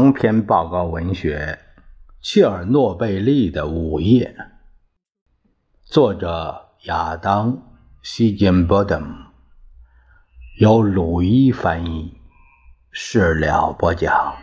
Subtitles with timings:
[0.00, 1.58] 长篇报告文学
[2.22, 4.34] 《切尔诺贝利的午夜》，
[5.84, 7.52] 作者亚当·
[8.02, 9.04] 希金波登，
[10.58, 12.14] 由鲁伊翻译，
[12.90, 14.34] 事了播讲。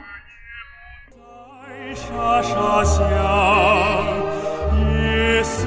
[1.96, 3.04] 沙沙响，
[4.78, 5.66] 夜色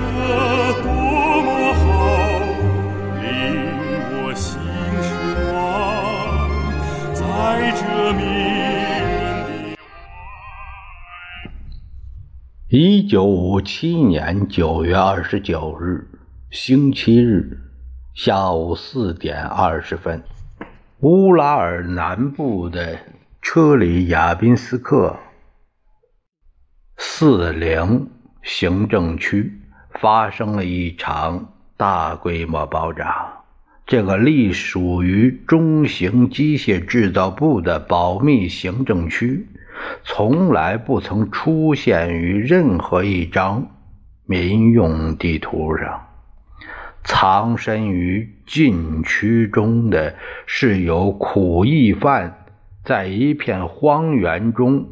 [0.85, 1.83] 多么好，
[3.21, 3.25] 令
[4.23, 4.57] 我心
[5.03, 5.11] 失
[5.53, 8.50] 望，在这迷。
[12.73, 16.07] 一九五七年九月二十九日，
[16.53, 17.59] 星期日
[18.15, 20.23] 下午四点二十分，
[21.01, 22.97] 乌拉尔南部的
[23.43, 25.17] 车里亚宾斯克
[26.97, 28.09] 四零
[28.41, 29.53] 行政区
[30.01, 33.43] 发生了一场大规模爆炸。
[33.85, 39.49] 这个隶属于中型机械制造部的保密行政区。
[40.05, 43.69] 从来不曾出现于任何一张
[44.27, 46.07] 民用地图上。
[47.03, 50.15] 藏身于禁区中的
[50.47, 52.47] 是由苦役犯
[52.85, 54.89] 在一片荒原中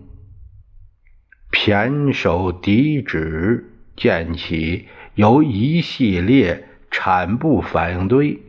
[1.51, 8.41] 胼手抵指建起由一系列产布反应堆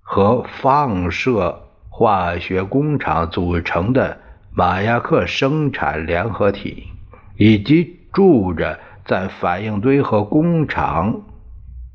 [0.00, 4.27] 和放射化学工厂组成的。
[4.58, 6.88] 马亚克生产联合体，
[7.36, 11.22] 以及住着在反应堆和工厂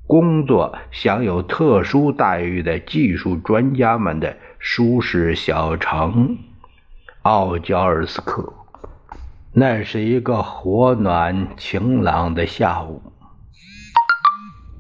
[0.08, 6.38] 工作、享有特殊待遇的技术专家们的舒适小城
[7.24, 8.54] 奥焦尔斯克。
[9.52, 13.02] 那是一个火暖晴朗的下午，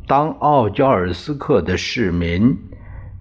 [0.07, 2.57] 当奥焦尔斯克的市民。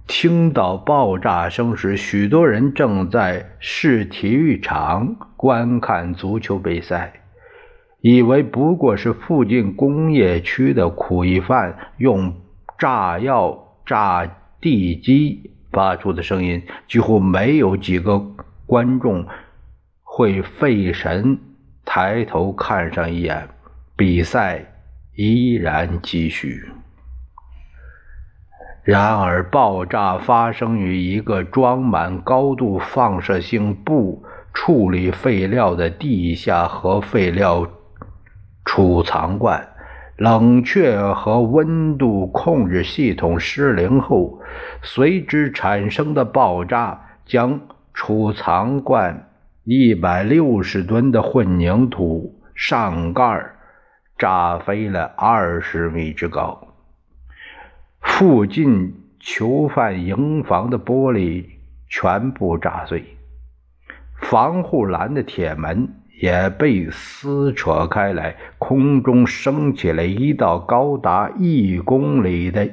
[0.06, 7.13] 听到爆炸声时，许多人正在市体育场观看足球比赛，
[8.01, 12.35] 以为不过是附近工业区的苦役犯用
[12.79, 14.29] 炸药炸
[14.61, 16.62] 地基发出的声音。
[16.89, 18.20] 几乎没有几个
[18.67, 19.27] 观众
[20.02, 21.39] 会费神
[21.85, 23.48] 抬头看上一眼，
[23.96, 24.64] 比赛
[25.14, 26.68] 依然继续。
[28.84, 37.66] 然而，爆炸发生于一个装满高度放射性布处理废料的地下核废料
[38.64, 39.68] 储藏罐。
[40.16, 44.40] 冷却和温度控制系统失灵后，
[44.82, 47.60] 随之产生的爆炸将
[47.94, 49.28] 储藏罐
[49.64, 53.52] 一百六十吨的混凝土上盖
[54.18, 56.71] 炸飞了二十米之高。
[58.18, 61.45] 附近囚犯营房的玻璃
[61.89, 63.02] 全部炸碎，
[64.20, 65.89] 防护栏的铁门
[66.20, 72.68] 也被撕扯开来，空中升起了一道高达一公里的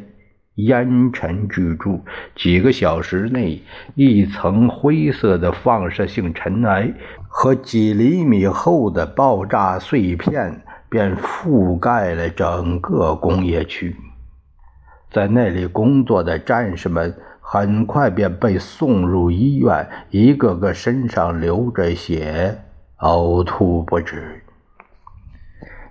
[0.56, 2.04] 烟尘巨柱。
[2.36, 3.64] 几个小时内，
[3.96, 6.94] 一层灰色的放射性尘埃
[7.28, 13.96] 和几厘米厚的爆炸碎片便覆盖了整个工业区。
[15.12, 22.60] 在那里工作的战士们很快便被送入医院，一个个身上流着血，
[23.00, 24.44] 呕吐不止。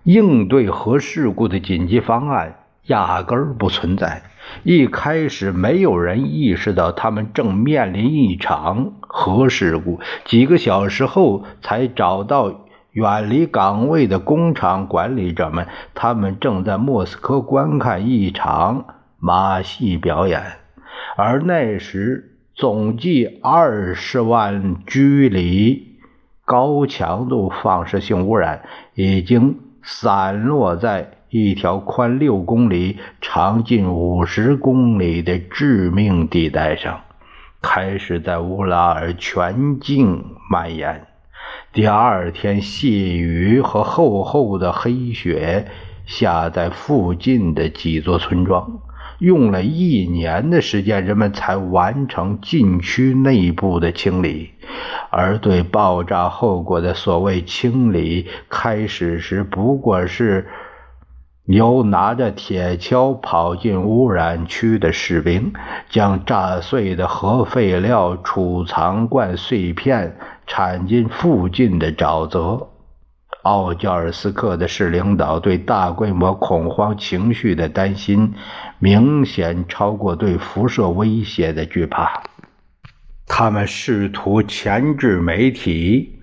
[0.04, 2.54] 应对核事故的紧急方案
[2.86, 4.22] 压根儿不存在。
[4.62, 10.00] 一开始，没有人意识到他们正面临一场核事故。
[10.24, 18.86] 几个小时后，才找到远离岗位的工厂管理者们，他们正在莫斯科观看一场。
[19.20, 20.40] 马戏表演，
[21.16, 25.98] 而那时总计二十万居里
[26.44, 28.62] 高强度放射性污染
[28.94, 37.00] 已经散落在一条宽六公里、长近五十公里的致命地带上，
[37.60, 41.06] 开始在乌拉尔全境蔓延。
[41.72, 45.66] 第二天，细雨和厚厚的黑雪
[46.06, 48.80] 下在附近的几座村庄。
[49.18, 54.50] 用了一年的时间，人们才完成禁区内部的清理。
[55.10, 60.46] 而对爆炸后果的所谓清理，开始时不过是
[61.46, 65.52] 由拿着铁锹跑进污染区的士兵，
[65.88, 70.16] 将炸碎的核废料储藏罐碎片
[70.46, 72.68] 铲进附近的沼泽。
[73.48, 78.34] 奥加尔斯克的市领导对大规模恐慌情绪的担心，
[78.78, 82.24] 明显超过对辐射威胁的惧怕。
[83.26, 86.20] 他们试图钳制媒体，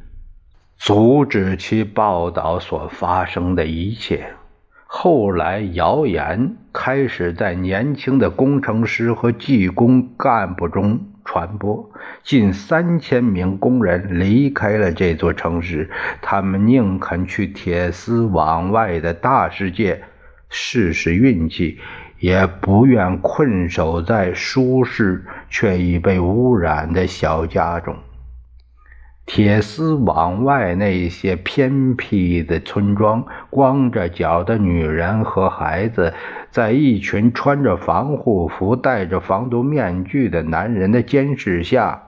[0.78, 4.34] 阻止其报道所发生的一切。
[4.86, 11.92] 后来，谣言开始在年轻的工程师和技工干部中传播。
[12.24, 15.90] 近三千名工人离开了这座城市，
[16.22, 20.02] 他们宁肯去铁丝网外的大世界
[20.50, 21.80] 试试运气，
[22.20, 27.96] 也不愿困守在舒适却已被污染的小家中。
[29.26, 36.14] 铁丝网外那些偏僻的村庄，光着脚的女人和孩子，
[36.52, 42.04] 在一群穿着防护服、戴着防毒面具的男人的监视下，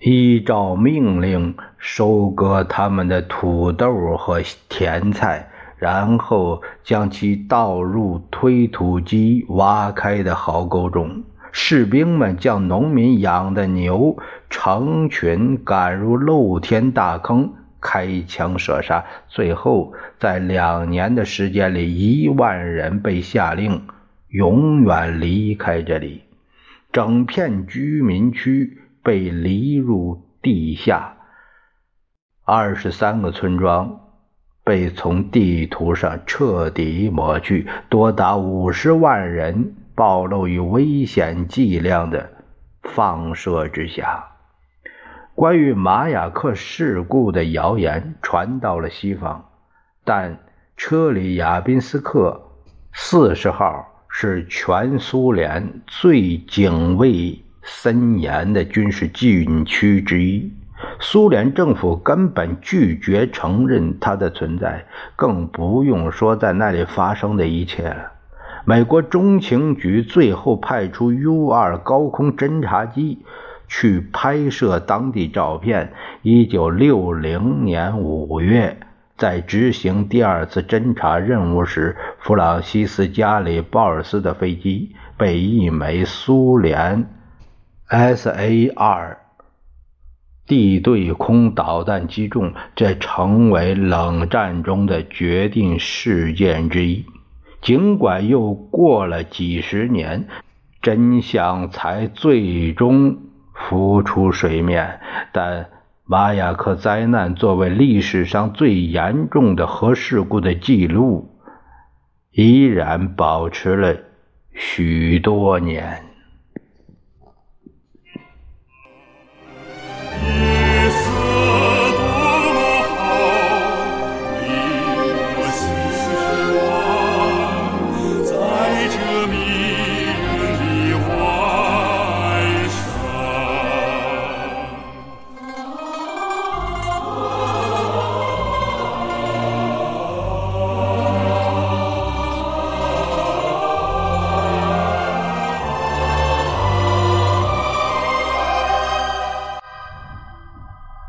[0.00, 4.40] 依照命令收割他们的土豆和
[4.70, 11.22] 甜菜，然后将其倒入推土机挖开的壕沟中。
[11.56, 14.18] 士兵们将农民养的牛
[14.50, 19.04] 成群赶入露天大坑，开枪射杀。
[19.28, 23.86] 最后，在两年的时间里，一万人被下令
[24.28, 26.24] 永远离开这里，
[26.92, 31.14] 整片居民区被离入地下。
[32.44, 34.00] 二十三个村庄
[34.64, 39.76] 被从地图上彻底抹去，多达五十万人。
[39.94, 42.30] 暴露于危险剂量的
[42.82, 44.24] 放射之下。
[45.34, 49.50] 关于马雅克事故的谣言传到了西方，
[50.04, 50.38] 但
[50.76, 52.40] 车里亚宾斯克
[52.92, 60.52] 四十号是全苏联最警卫森严的军事禁区之一，
[61.00, 64.84] 苏联政府根本拒绝承认它的存在，
[65.16, 68.12] 更不用说在那里发生的一切了。
[68.66, 73.18] 美国中情局最后派出 U-2 高空侦察机
[73.68, 75.92] 去拍摄当地照片。
[76.22, 78.78] 1960年5月，
[79.18, 87.06] 在执行第二次侦察任务时，弗朗西斯·加里·鲍尔斯的飞机被一枚苏联
[87.90, 89.16] SA-2
[90.46, 97.04] 地对空导弹击中，这成为冷战中的决定事件之一。
[97.64, 100.28] 尽管又过了几十年，
[100.82, 103.16] 真相才最终
[103.54, 105.00] 浮出水面，
[105.32, 105.70] 但
[106.04, 111.40] 马雅克灾难作为历史上最严重的核事故的记录，
[112.32, 113.96] 依然保持了
[114.52, 116.13] 许多年。